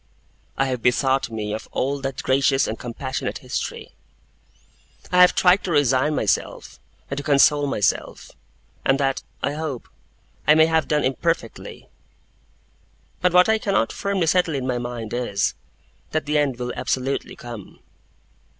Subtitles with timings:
[0.57, 3.91] I have bethought me of all that gracious and compassionate history.
[5.11, 6.79] I have tried to resign myself,
[7.11, 8.31] and to console myself;
[8.83, 9.87] and that, I hope,
[10.47, 11.87] I may have done imperfectly;
[13.21, 15.53] but what I cannot firmly settle in my mind is,
[16.13, 17.77] that the end will absolutely come.